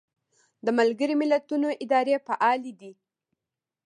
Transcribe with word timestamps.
د 0.65 0.67
ملګرو 0.79 1.15
ملتونو 1.21 1.67
ادارې 1.83 2.15
فعالې 2.27 2.71
دي 2.79 2.91